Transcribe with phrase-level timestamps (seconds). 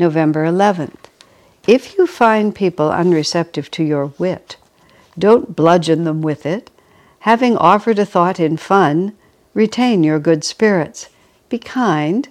[0.00, 1.10] November 11th.
[1.66, 4.56] If you find people unreceptive to your wit,
[5.18, 6.70] don't bludgeon them with it.
[7.20, 9.14] Having offered a thought in fun,
[9.52, 11.10] retain your good spirits.
[11.50, 12.28] Be kind,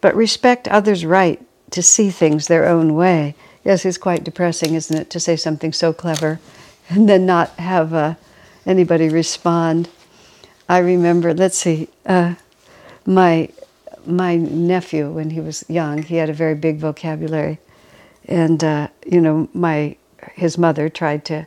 [0.00, 1.40] but respect others' right
[1.70, 3.34] to see things their own way.
[3.64, 6.40] Yes, it's quite depressing, isn't it, to say something so clever
[6.88, 8.14] and then not have uh,
[8.66, 9.88] anybody respond.
[10.68, 12.34] I remember, let's see, uh,
[13.06, 13.48] my
[14.08, 17.58] my nephew, when he was young, he had a very big vocabulary,
[18.24, 19.96] and uh, you know, my
[20.34, 21.46] his mother tried to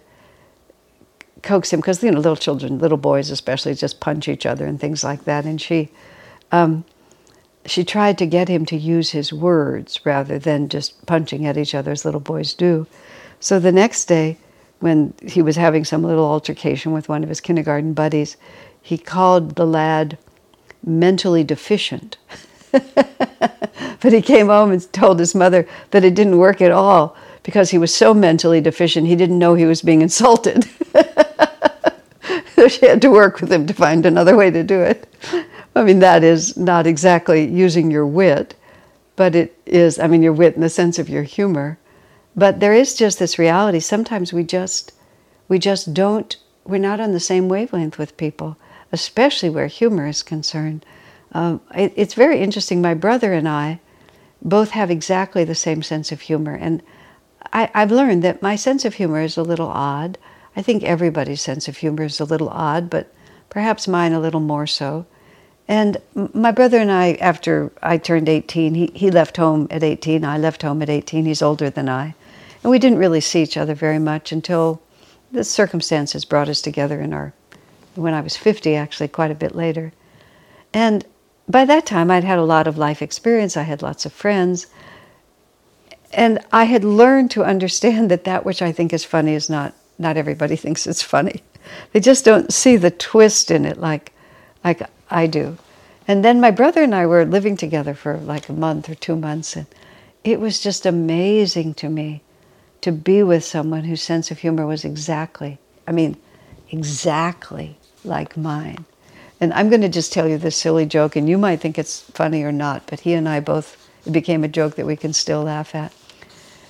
[1.42, 4.80] coax him because you know, little children, little boys especially, just punch each other and
[4.80, 5.90] things like that, and she.
[6.52, 6.86] Um,
[7.64, 11.76] she tried to get him to use his words rather than just punching at each
[11.76, 12.88] other as little boys do.
[13.40, 14.38] So the next day,
[14.80, 18.36] when he was having some little altercation with one of his kindergarten buddies,
[18.82, 20.18] he called the lad
[20.84, 22.18] mentally deficient.
[24.02, 27.72] but he came home and told his mother that it didn't work at all because
[27.72, 30.70] he was so mentally deficient he didn't know he was being insulted.
[32.56, 35.08] so she had to work with him to find another way to do it.
[35.76, 38.56] I mean, that is not exactly using your wit,
[39.16, 41.78] but it is, I mean, your wit in the sense of your humor.
[42.36, 43.80] But there is just this reality.
[43.80, 44.94] Sometimes we just,
[45.48, 48.58] we just don't, we're not on the same wavelength with people,
[48.92, 50.86] especially where humor is concerned.
[51.34, 52.82] Um, it, it's very interesting.
[52.82, 53.80] My brother and I
[54.42, 56.56] both have exactly the same sense of humor.
[56.56, 56.82] And
[57.54, 60.18] I, I've learned that my sense of humor is a little odd.
[60.56, 63.14] I think everybody's sense of humor is a little odd, but
[63.50, 65.06] perhaps mine a little more so.
[65.68, 65.98] And
[66.34, 70.38] my brother and I, after I turned 18, he, he left home at 18, I
[70.38, 72.14] left home at 18, he's older than I.
[72.64, 74.82] And we didn't really see each other very much until
[75.32, 77.34] the circumstances brought us together in our,
[77.96, 79.94] when I was 50, actually, quite a bit later.
[80.74, 81.06] And
[81.48, 84.68] by that time, I'd had a lot of life experience, I had lots of friends,
[86.14, 89.74] and I had learned to understand that that which I think is funny is not,
[89.98, 91.44] not everybody thinks it's funny.
[91.94, 94.12] They just don't see the twist in it like,
[94.64, 95.58] like I do.
[96.08, 99.16] And then my brother and I were living together for like a month or two
[99.16, 99.68] months, and
[100.24, 102.22] it was just amazing to me
[102.82, 106.18] to be with someone whose sense of humor was exactly, I mean,
[106.72, 108.86] exactly like mine.
[109.42, 112.02] And I'm going to just tell you this silly joke, and you might think it's
[112.02, 113.76] funny or not, but he and I both,
[114.06, 115.92] it became a joke that we can still laugh at.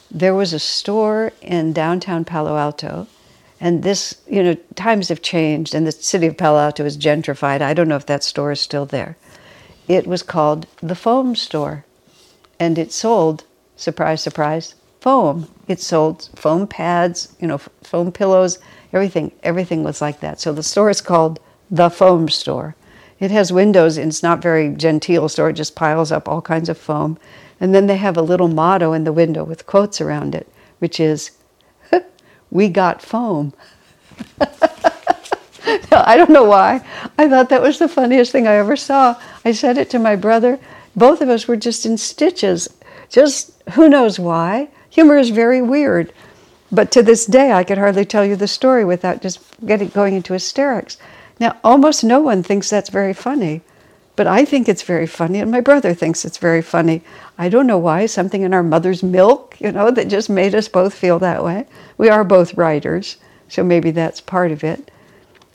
[0.10, 3.08] There was a store in downtown Palo Alto,
[3.60, 7.62] and this, you know, times have changed, and the city of Palo Alto is gentrified.
[7.62, 9.18] I don't know if that store is still there.
[9.90, 11.84] It was called the Foam Store,
[12.58, 13.44] and it sold,
[13.76, 15.50] surprise, surprise, foam.
[15.68, 18.60] It sold foam pads, you know, foam pillows,
[18.94, 19.34] everything.
[19.44, 20.40] Everything was like that.
[20.40, 21.40] So the store is called
[21.72, 22.76] the foam store.
[23.20, 25.50] It has windows and it's not very genteel store.
[25.50, 27.18] It just piles up all kinds of foam.
[27.60, 31.00] And then they have a little motto in the window with quotes around it, which
[31.00, 31.32] is,
[32.52, 33.54] we got foam.
[35.92, 36.84] I don't know why.
[37.18, 39.20] I thought that was the funniest thing I ever saw.
[39.46, 40.60] I said it to my brother.
[40.96, 42.68] Both of us were just in stitches.
[43.10, 44.70] Just who knows why.
[44.90, 46.12] Humor is very weird.
[46.72, 50.16] But to this day, I could hardly tell you the story without just getting going
[50.16, 50.98] into hysterics.
[51.42, 53.62] Now, almost no one thinks that's very funny,
[54.16, 57.02] but I think it's very funny, and my brother thinks it's very funny.
[57.36, 60.68] I don't know why, something in our mother's milk, you know, that just made us
[60.68, 61.66] both feel that way.
[61.98, 63.18] We are both writers,
[63.50, 64.92] so maybe that's part of it.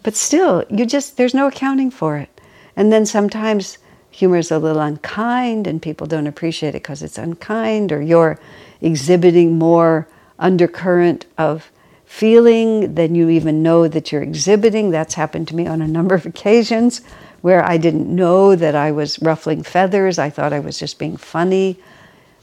[0.03, 2.41] But still, you just, there's no accounting for it.
[2.75, 3.79] And then sometimes
[4.11, 8.41] humor is a little unkind, and people don't appreciate it because it's unkind, or you're
[8.81, 10.09] exhibiting more
[10.41, 11.71] undercurrent of
[12.07, 14.91] feeling than you even know that you're exhibiting.
[14.91, 17.03] That's happened to me on a number of occasions
[17.43, 20.19] where I didn't know that I was ruffling feathers.
[20.19, 21.77] I thought I was just being funny.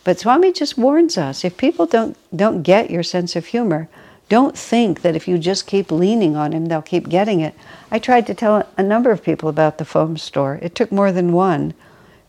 [0.03, 3.89] But Swami just warns us if people don't, don't get your sense of humor,
[4.29, 7.55] don't think that if you just keep leaning on him, they'll keep getting it.
[7.89, 10.59] I tried to tell a number of people about the foam store.
[10.61, 11.73] It took more than one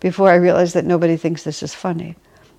[0.00, 2.14] before I realized that nobody thinks this is funny.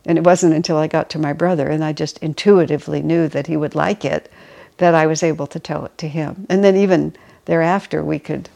[0.05, 3.47] And it wasn't until I got to my brother and I just intuitively knew that
[3.47, 4.31] he would like it
[4.77, 6.45] that I was able to tell it to him.
[6.49, 8.49] And then even thereafter, we could,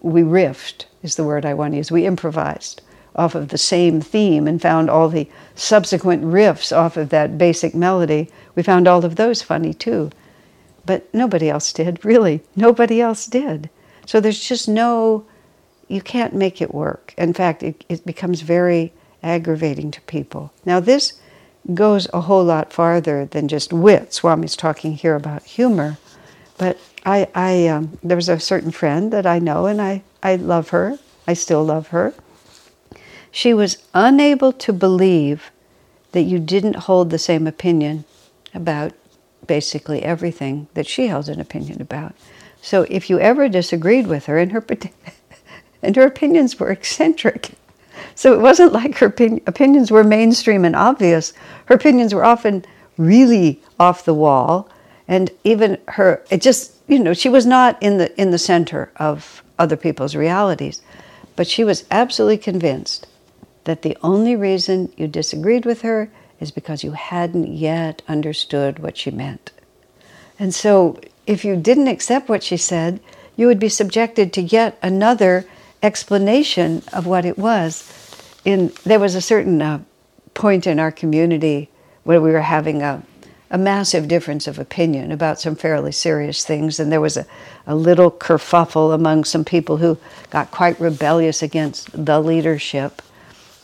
[0.00, 1.90] we riffed, is the word I want to use.
[1.90, 2.82] We improvised
[3.14, 7.74] off of the same theme and found all the subsequent riffs off of that basic
[7.74, 8.30] melody.
[8.54, 10.10] We found all of those funny too.
[10.86, 12.42] But nobody else did, really.
[12.56, 13.68] Nobody else did.
[14.06, 15.24] So there's just no,
[15.88, 17.14] you can't make it work.
[17.18, 18.92] In fact, it, it becomes very
[19.22, 20.52] aggravating to people.
[20.64, 21.14] Now, this
[21.74, 24.12] goes a whole lot farther than just wit.
[24.12, 25.98] Swami's talking here about humor.
[26.58, 30.36] But I, I um, there was a certain friend that I know, and I, I
[30.36, 30.98] love her.
[31.26, 32.14] I still love her.
[33.30, 35.50] She was unable to believe
[36.12, 38.04] that you didn't hold the same opinion
[38.54, 38.92] about
[39.46, 42.14] basically everything that she held an opinion about.
[42.60, 44.64] So if you ever disagreed with her, and her
[45.82, 47.52] and her opinions were eccentric,
[48.14, 51.32] so it wasn't like her opinions were mainstream and obvious.
[51.66, 52.64] Her opinions were often
[52.98, 54.68] really off the wall,
[55.08, 58.90] and even her it just you know she was not in the in the center
[58.96, 60.82] of other people's realities,
[61.36, 63.06] but she was absolutely convinced
[63.64, 66.10] that the only reason you disagreed with her
[66.40, 69.52] is because you hadn't yet understood what she meant.
[70.38, 73.00] And so, if you didn't accept what she said,
[73.36, 75.46] you would be subjected to yet another
[75.82, 78.01] explanation of what it was.
[78.44, 79.80] In there was a certain uh,
[80.34, 81.68] point in our community
[82.04, 83.02] where we were having a,
[83.50, 87.26] a massive difference of opinion about some fairly serious things, and there was a,
[87.66, 89.96] a little kerfuffle among some people who
[90.30, 93.02] got quite rebellious against the leadership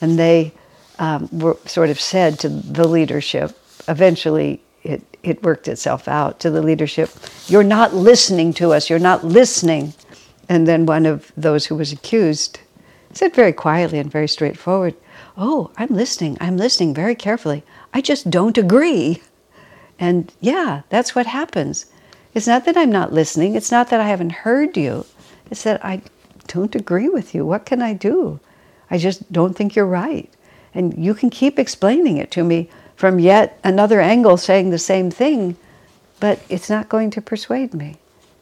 [0.01, 0.53] and they
[0.99, 3.57] um, were sort of said to the leadership,
[3.89, 7.11] eventually it, it worked itself out to the leadership,
[7.47, 9.95] You're not listening to us, you're not listening.
[10.49, 12.61] And then one of those who was accused
[13.12, 14.94] said very quietly and very straightforward,
[15.37, 17.62] Oh, I'm listening, I'm listening very carefully.
[17.94, 19.22] I just don't agree.
[19.99, 21.87] And yeah, that's what happens.
[22.34, 25.06] It's not that I'm not listening, it's not that I haven't heard you,
[25.50, 26.02] it's that I
[26.46, 27.46] don't agree with you.
[27.46, 28.40] What can I do?
[28.90, 30.31] I just don't think you're right.
[30.75, 35.10] And you can keep explaining it to me from yet another angle saying the same
[35.10, 35.56] thing,
[36.20, 37.96] but it's not going to persuade me.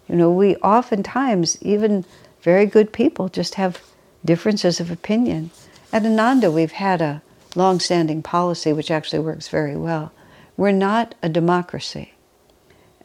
[0.09, 2.05] You know, we oftentimes, even
[2.43, 3.83] very good people, just have
[4.27, 5.51] differences of opinion.
[5.93, 7.23] At Ananda, we've had a
[7.55, 10.13] long standing policy which actually works very well.
[10.57, 12.13] We're not a democracy.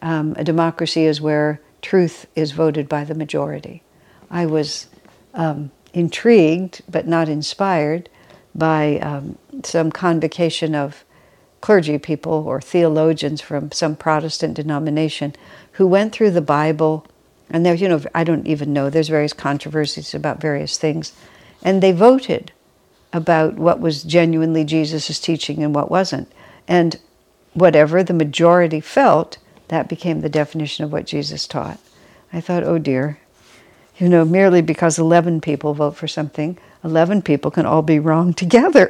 [0.02, 3.82] Um, a democracy is where truth is voted by the majority.
[4.30, 4.88] I was
[5.34, 8.08] um, intrigued but not inspired
[8.54, 11.04] by um, some convocation of
[11.60, 15.34] clergy people or theologians from some Protestant denomination
[15.72, 17.06] who went through the Bible,
[17.52, 21.12] and there, you know, I don't even know, there's various controversies about various things,
[21.62, 22.50] and they voted
[23.12, 26.32] about what was genuinely Jesus' teaching and what wasn't.
[26.66, 26.98] And
[27.52, 29.38] whatever the majority felt,
[29.68, 31.78] that became the definition of what Jesus taught.
[32.32, 33.18] I thought, oh dear,
[33.98, 38.32] you know, merely because 11 people vote for something, 11 people can all be wrong
[38.42, 38.88] together.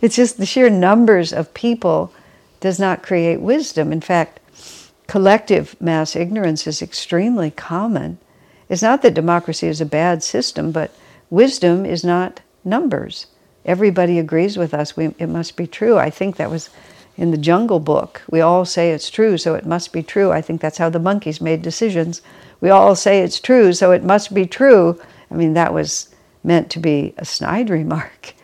[0.00, 2.12] It's just the sheer numbers of people
[2.60, 3.92] does not create wisdom.
[3.92, 4.40] In fact,
[5.08, 8.18] collective mass ignorance is extremely common.
[8.68, 10.92] It's not that democracy is a bad system, but
[11.30, 13.26] wisdom is not numbers.
[13.64, 14.96] Everybody agrees with us.
[14.96, 15.98] We, it must be true.
[15.98, 16.70] I think that was
[17.16, 18.22] in the Jungle Book.
[18.30, 20.30] We all say it's true, so it must be true.
[20.30, 22.22] I think that's how the monkeys made decisions
[22.60, 25.00] we all say it's true, so it must be true.
[25.30, 28.34] I mean, that was meant to be a snide remark.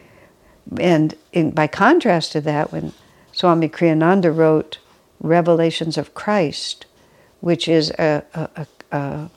[0.79, 2.93] And in, by contrast to that, when
[3.33, 4.79] Swami Kriyananda wrote
[5.21, 6.87] Revelations of Christ,
[7.41, 8.67] which is a, a, a,
[8.97, 9.31] a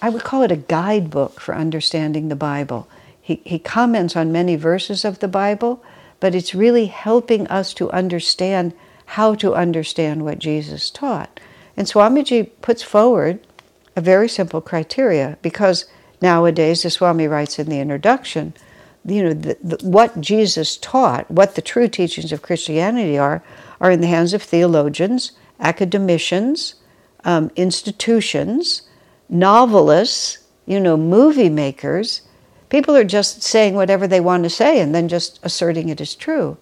[0.00, 2.88] I would call it a guidebook for understanding the Bible.
[3.20, 5.82] He, he comments on many verses of the Bible,
[6.18, 8.74] but it's really helping us to understand
[9.06, 11.38] how to understand what Jesus taught.
[11.76, 13.38] And Swamiji puts forward
[13.94, 15.86] a very simple criteria because
[16.20, 18.54] nowadays, as Swami writes in the introduction,
[19.04, 23.42] you know, the, the, what Jesus taught, what the true teachings of Christianity are,
[23.82, 26.76] are in the hands of theologians, academicians,
[27.24, 28.82] um, institutions,
[29.28, 32.22] novelists, you know, movie makers.
[32.68, 36.14] People are just saying whatever they want to say and then just asserting it as
[36.14, 36.56] true.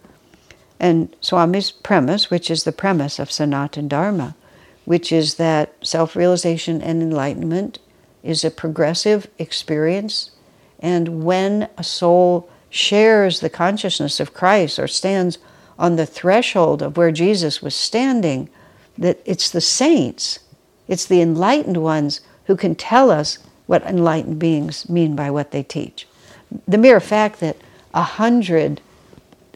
[0.80, 4.34] And Swami's premise, which is the premise of Sanatan Dharma,
[4.86, 7.78] which is that self realization and enlightenment
[8.22, 10.30] is a progressive experience.
[10.78, 15.36] And when a soul shares the consciousness of Christ or stands
[15.80, 18.50] on the threshold of where Jesus was standing,
[18.98, 20.38] that it's the saints,
[20.86, 25.62] it's the enlightened ones who can tell us what enlightened beings mean by what they
[25.62, 26.06] teach.
[26.68, 27.56] The mere fact that
[27.94, 28.82] a hundred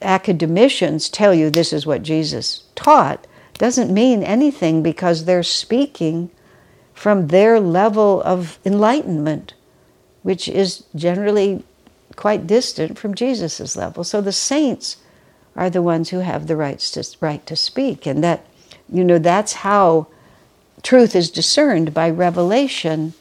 [0.00, 3.26] academicians tell you this is what Jesus taught
[3.58, 6.30] doesn't mean anything because they're speaking
[6.94, 9.52] from their level of enlightenment,
[10.22, 11.62] which is generally
[12.16, 14.04] quite distant from Jesus' level.
[14.04, 14.96] So the saints
[15.56, 18.06] are the ones who have the rights to, right to speak.
[18.06, 18.46] And that,
[18.88, 20.08] you know, that's how
[20.82, 23.14] truth is discerned by revelation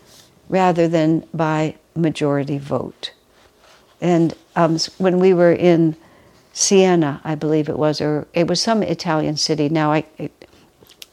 [0.49, 3.11] rather than by majority vote.
[4.01, 5.95] And um, when we were in
[6.51, 9.69] Siena, I believe it was, or it was some Italian city.
[9.69, 10.49] Now, I, it,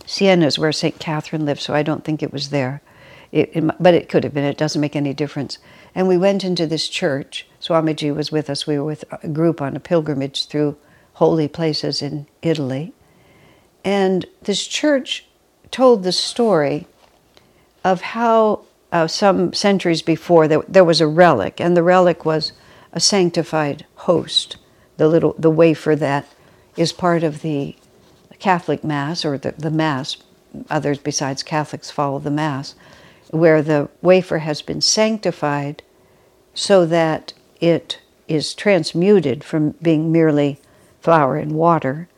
[0.06, 0.98] Siena is where St.
[0.98, 2.82] Catherine lived, so I don't think it was there.
[3.30, 4.44] It, it, but it could have been.
[4.44, 5.58] It doesn't make any difference.
[5.94, 7.46] And we went into this church.
[7.60, 8.66] Swamiji was with us.
[8.66, 10.76] We were with a group on a pilgrimage through
[11.20, 12.94] holy places in Italy.
[13.84, 15.26] And this church
[15.70, 16.86] told the story
[17.84, 22.52] of how uh, some centuries before there, there was a relic, and the relic was
[22.94, 24.56] a sanctified host,
[24.96, 26.26] the little the wafer that
[26.78, 27.76] is part of the
[28.38, 30.16] Catholic Mass or the, the Mass.
[30.70, 32.74] Others besides Catholics follow the Mass,
[33.30, 35.82] where the wafer has been sanctified
[36.54, 40.58] so that it is transmuted from being merely
[41.00, 42.08] flour and water,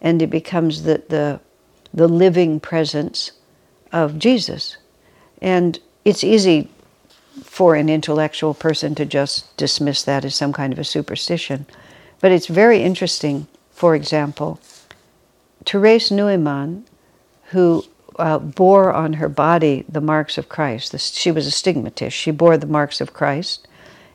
[0.00, 1.40] and it becomes the, the,
[1.92, 3.32] the living presence
[3.92, 4.76] of Jesus.
[5.40, 6.68] And it's easy
[7.42, 11.66] for an intellectual person to just dismiss that as some kind of a superstition.
[12.20, 14.60] But it's very interesting, for example,
[15.64, 16.84] Therese Neumann,
[17.50, 17.84] who
[18.18, 20.98] uh, bore on her body the marks of Christ.
[20.98, 22.16] she was a stigmatist.
[22.16, 23.68] She bore the marks of Christ.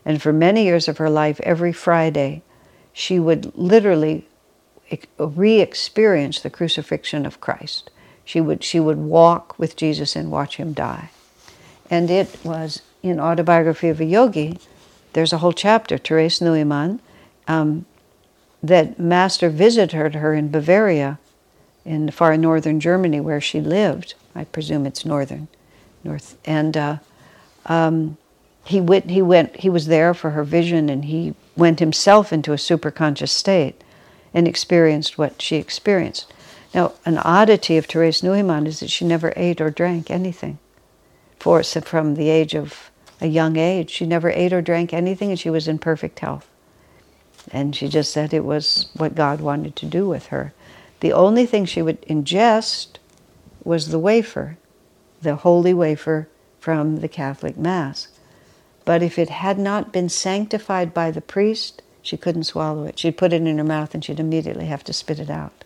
[0.04, 2.42] And for many years of her life, every Friday,
[2.92, 4.26] she would literally
[5.18, 7.90] re experience the crucifixion of Christ.
[8.24, 11.10] She would, she would walk with Jesus and watch him die.
[11.90, 14.58] And it was in Autobiography of a Yogi,
[15.12, 17.00] there's a whole chapter, Therese Neumann,
[17.48, 17.84] um,
[18.62, 21.18] that Master visited her in Bavaria,
[21.84, 24.14] in far northern Germany, where she lived.
[24.34, 25.48] I presume it's northern,
[26.04, 26.38] north.
[26.44, 26.96] And uh,
[27.66, 28.16] um,
[28.64, 32.52] he went, he went, he was there for her vision, and he went himself into
[32.52, 33.82] a superconscious state
[34.34, 36.32] and experienced what she experienced.
[36.74, 40.58] Now, an oddity of Therese Neumann is that she never ate or drank anything.
[41.38, 42.90] For from the age of
[43.20, 46.48] a young age, she never ate or drank anything, and she was in perfect health.
[47.50, 50.52] And she just said it was what God wanted to do with her.
[51.00, 52.98] The only thing she would ingest
[53.64, 54.56] was the wafer,
[55.20, 56.28] the holy wafer
[56.60, 58.08] from the Catholic Mass.
[58.84, 62.98] But if it had not been sanctified by the priest, she couldn't swallow it.
[62.98, 65.64] She'd put it in her mouth and she'd immediately have to spit it out.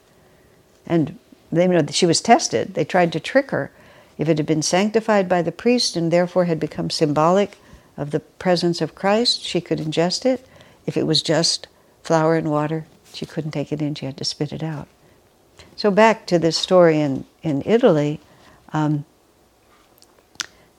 [0.86, 1.18] And
[1.50, 2.74] they, know, she was tested.
[2.74, 3.70] They tried to trick her.
[4.18, 7.58] If it had been sanctified by the priest and therefore had become symbolic
[7.96, 10.46] of the presence of Christ, she could ingest it.
[10.84, 11.68] If it was just
[12.02, 13.94] flour and water, she couldn't take it in.
[13.94, 14.88] She had to spit it out.
[15.74, 18.20] So back to this story in, in Italy.
[18.72, 19.04] Um,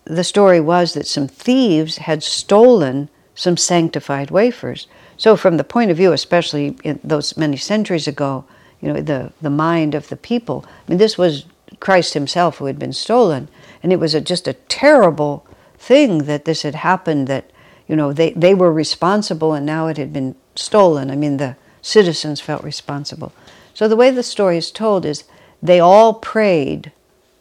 [0.10, 4.88] the story was that some thieves had stolen some sanctified wafers.
[5.18, 8.46] So, from the point of view, especially those many centuries ago,
[8.82, 11.46] you know, the, the mind of the people, I mean, this was
[11.80, 13.48] Christ himself who had been stolen.
[13.84, 15.46] And it was a, just a terrible
[15.78, 17.52] thing that this had happened, that,
[17.88, 21.12] you know, they, they were responsible and now it had been stolen.
[21.12, 23.34] I mean, the citizens felt responsible.
[23.74, 25.24] So, the way the story is told is
[25.62, 26.92] they all prayed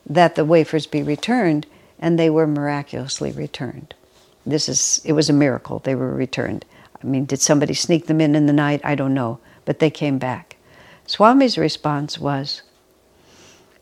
[0.08, 1.66] that the wafers be returned,
[1.98, 3.94] and they were miraculously returned.
[4.44, 5.80] This is, it was a miracle.
[5.80, 6.64] They were returned.
[7.02, 8.80] I mean, did somebody sneak them in in the night?
[8.84, 9.38] I don't know.
[9.64, 10.56] But they came back.
[11.06, 12.62] Swami's response was,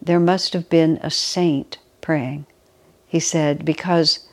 [0.00, 2.47] there must have been a saint praying.
[3.06, 4.28] He said, because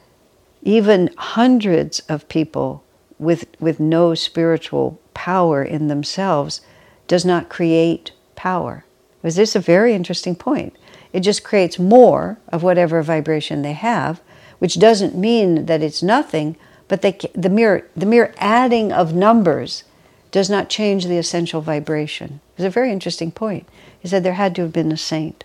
[0.61, 2.83] even hundreds of people
[3.19, 6.61] with, with no spiritual power in themselves
[7.07, 8.85] does not create power.
[9.21, 10.75] Was this a very interesting point?
[11.13, 14.21] It just creates more of whatever vibration they have,
[14.59, 16.55] which doesn't mean that it's nothing,
[16.87, 19.83] but they, the, mere, the mere adding of numbers
[20.31, 22.39] does not change the essential vibration.
[22.55, 23.67] It's a very interesting point.
[23.99, 25.43] He said there had to have been a saint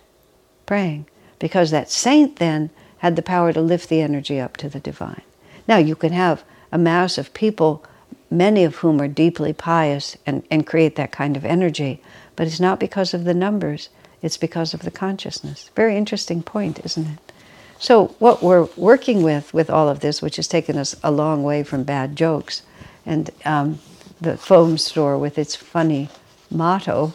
[0.65, 1.05] praying,
[1.39, 2.69] because that saint then
[2.99, 5.21] had the power to lift the energy up to the divine.
[5.67, 7.83] Now, you can have a mass of people,
[8.29, 12.01] many of whom are deeply pious, and, and create that kind of energy,
[12.35, 13.89] but it's not because of the numbers,
[14.21, 15.69] it's because of the consciousness.
[15.75, 17.31] Very interesting point, isn't it?
[17.79, 21.43] So, what we're working with with all of this, which has taken us a long
[21.43, 22.63] way from bad jokes,
[23.05, 23.79] and um,
[24.19, 26.09] the foam store with its funny
[26.49, 27.13] motto,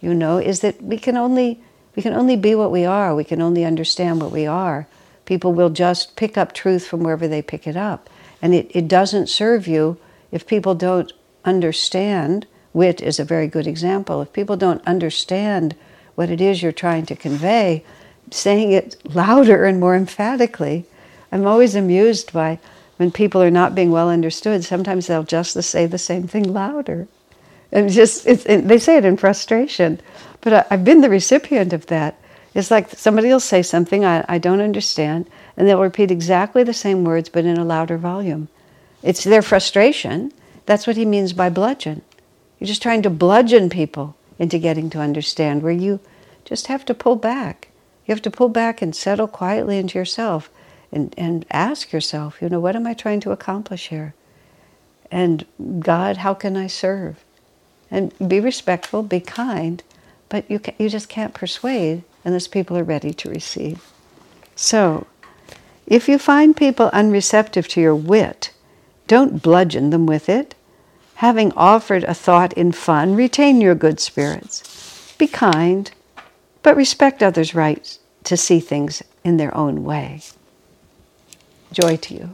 [0.00, 1.62] you know, is that we can only
[1.96, 3.14] we can only be what we are.
[3.14, 4.86] We can only understand what we are.
[5.24, 8.10] People will just pick up truth from wherever they pick it up,
[8.42, 9.96] and it, it doesn't serve you
[10.30, 11.10] if people don't
[11.44, 12.46] understand.
[12.74, 14.20] Wit is a very good example.
[14.20, 15.74] If people don't understand
[16.14, 17.84] what it is you're trying to convey,
[18.30, 20.84] saying it louder and more emphatically.
[21.30, 22.58] I'm always amused by
[22.96, 27.08] when people are not being well understood, sometimes they'll just say the same thing louder.
[27.72, 30.00] And just it, they say it in frustration,
[30.40, 32.16] but I, have been the recipient of that.
[32.54, 35.26] It's like somebody will say something I, I don't understand,
[35.56, 38.48] and they'll repeat exactly the same words but in a louder volume.
[39.02, 40.32] It's their frustration.
[40.66, 42.02] That's what he means by bludgeon.
[42.58, 46.00] You're just trying to bludgeon people into getting to understand, where you
[46.44, 47.68] just have to pull back.
[48.04, 50.50] You have to pull back and settle quietly into yourself
[50.90, 54.14] and, and ask yourself, you know, what am I trying to accomplish here?
[55.12, 55.46] And
[55.78, 57.22] God, how can I serve?
[57.88, 59.80] And be respectful, be kind,
[60.28, 63.92] but you, you just can't persuade unless people are ready to receive.
[64.56, 65.06] So,
[65.86, 68.50] if you find people unreceptive to your wit,
[69.06, 70.56] don't bludgeon them with it.
[71.16, 75.14] Having offered a thought in fun, retain your good spirits.
[75.18, 75.90] Be kind,
[76.62, 80.20] but respect others' rights to see things in their own way.
[81.72, 82.30] Joy to you.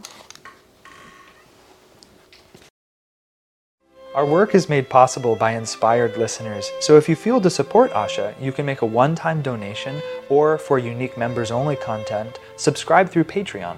[4.15, 8.35] Our work is made possible by inspired listeners, so if you feel to support Asha,
[8.41, 13.25] you can make a one time donation or, for unique members only content, subscribe through
[13.25, 13.77] Patreon.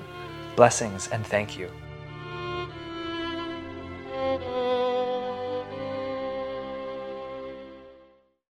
[0.56, 1.70] Blessings and thank you.